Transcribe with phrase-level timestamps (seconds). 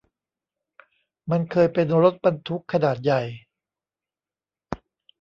[1.31, 3.21] มันเคยเป็นรถบรรทุกขนาดใหญ่